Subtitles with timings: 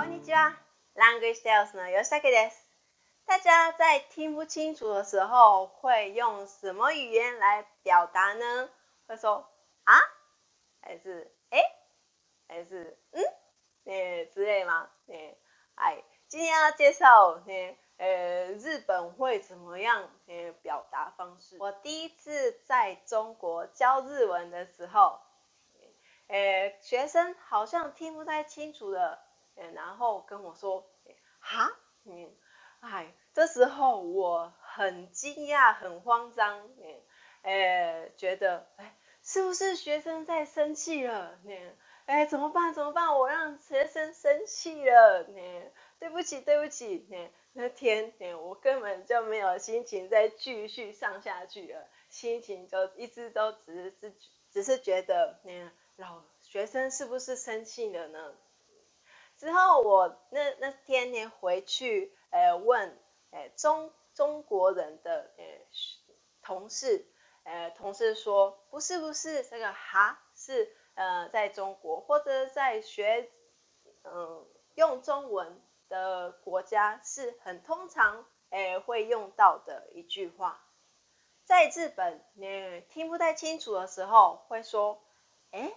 [0.00, 0.56] こんにちは。
[0.96, 2.56] Language s t l e s 呢有三个です。
[3.26, 8.70] 大家在听不清楚的时候会用什么语言来表达呢？
[9.06, 9.46] 会说
[9.84, 9.94] 啊？
[10.80, 11.58] 还是哎？
[12.48, 13.22] 还是嗯？
[13.84, 14.88] 诶之类吗？
[15.08, 15.36] 诶，
[15.74, 21.58] 哎，今天要介绍诶，呃，日本会怎么样诶表达方式。
[21.60, 25.20] 我第一次在中国教日文的时候，
[26.28, 29.26] 诶，学生好像听不太清楚了。
[29.74, 30.84] 然后跟我说，
[31.38, 31.68] 哈，
[32.02, 32.26] 你，
[32.80, 36.96] 哎，这时候我很惊讶，很慌张，你，
[37.42, 41.38] 哎，觉得，哎，是不是学生在生气了？
[41.44, 41.58] 你，
[42.06, 42.72] 哎，怎么办？
[42.72, 43.16] 怎么办？
[43.18, 45.24] 我让学生生气了？
[45.28, 45.62] 你，
[45.98, 54.14] 对不起，对不起，你，那天，你，我根本就没有心情再继续上下去了，心情就一直都只是只
[54.50, 58.32] 只是觉得，你，老学生是不是生气了呢？
[59.40, 62.94] 之后我那那天呢回去，诶问
[63.30, 65.66] 诶中中国人的诶
[66.42, 67.06] 同事，
[67.44, 73.30] 诶同事说不是不是这个哈是呃在中国或者在学
[74.04, 80.62] 嗯用中文的国家是很通常诶会用到的一句话，
[81.46, 85.00] 在日本你听不太清楚的时候会说
[85.52, 85.72] 诶。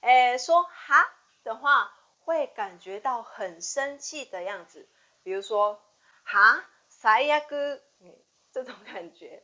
[0.00, 1.12] 诶说哈
[1.44, 4.88] 的话会感觉到很生气的样子，
[5.22, 5.80] 比如说
[6.24, 8.14] 哈啥呀哥，嗯，
[8.52, 9.42] 这种感觉，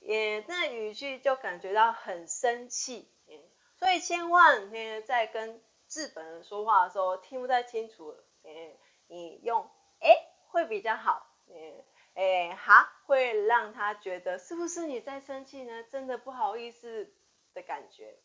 [0.00, 3.38] 也那语句就感觉到很生气，嗯，
[3.78, 8.14] 所以千万呢在跟日本人说话的时候听不太清楚，
[9.06, 10.10] 你用诶
[10.48, 11.84] 会比较好，嗯，
[12.14, 15.82] 哎哈会让他觉得是不是你在生气呢？
[15.84, 17.14] 真的不好意思
[17.54, 18.18] 的感觉。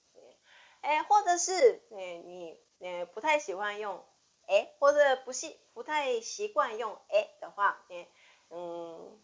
[0.81, 1.97] 哎，或者是，嗯，
[2.30, 4.03] 你，嗯，不太喜欢用
[4.47, 8.06] 哎，或者不习，不太习惯用哎的话，嗯，
[8.50, 9.19] 嗯，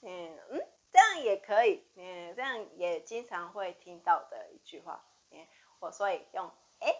[0.00, 5.46] 嗯，嗯，这样也可以，嗯，这样也经常会听到的一句话，嗯，
[5.80, 6.94] 我所以用哎，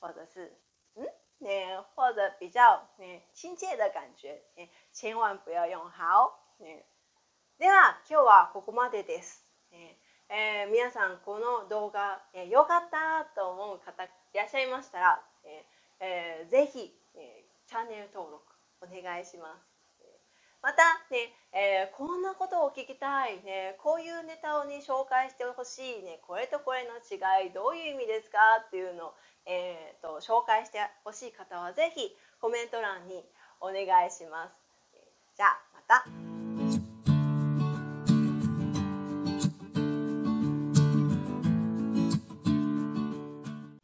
[0.00, 0.56] 或者是，
[0.94, 1.48] 嗯，你
[1.94, 6.82] 或者比较你亲切的感觉，你千万不要用好，你。
[7.56, 9.43] では今日はここまでです。
[10.30, 15.20] えー、皆さんこの動画、えー、よかったと思う方いらっしゃいましたら、
[16.00, 18.42] えーえー、ぜひ、えー、チャンネル登録
[18.80, 19.58] お願いします。
[20.62, 20.80] また
[21.12, 29.12] ね、えー、こんなことを聞きたい、ね、こういうネタをね紹介してほしい、ね、これとこれの違いどういう意味ですかっていうのを、
[29.44, 32.00] えーと、紹介してほしい方はぜひ
[32.40, 33.22] コメント欄に
[33.60, 34.56] お願いします。
[35.36, 36.43] じゃあまた。